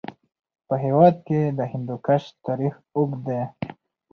په 0.67 0.75
هېواد 0.83 1.15
کې 1.27 1.39
د 1.57 1.59
هندوکش 1.71 2.23
تاریخ 2.45 2.73
اوږد 2.95 3.19
دی. 3.27 3.41